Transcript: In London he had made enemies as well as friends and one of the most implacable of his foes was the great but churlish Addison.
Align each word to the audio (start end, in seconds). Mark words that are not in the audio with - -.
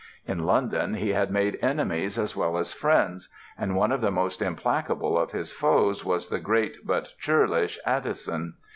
In 0.25 0.47
London 0.47 0.95
he 0.95 1.09
had 1.13 1.29
made 1.29 1.59
enemies 1.61 2.17
as 2.17 2.35
well 2.35 2.57
as 2.57 2.73
friends 2.73 3.29
and 3.55 3.75
one 3.75 3.91
of 3.91 4.01
the 4.01 4.09
most 4.09 4.41
implacable 4.41 5.15
of 5.15 5.31
his 5.31 5.51
foes 5.53 6.03
was 6.03 6.29
the 6.29 6.39
great 6.39 6.77
but 6.87 7.13
churlish 7.19 7.77
Addison. 7.85 8.55